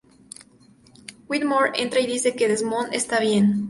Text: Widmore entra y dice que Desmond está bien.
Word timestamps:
Widmore 1.29 1.79
entra 1.79 1.99
y 1.99 2.07
dice 2.07 2.35
que 2.35 2.47
Desmond 2.47 2.91
está 2.95 3.19
bien. 3.19 3.59